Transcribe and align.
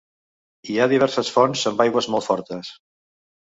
Hi 0.71 0.77
ha 0.77 0.87
diverses 0.93 1.29
fonts 1.35 1.67
amb 1.73 1.85
aigües 1.85 2.09
molt 2.15 2.27
fortes. 2.31 2.73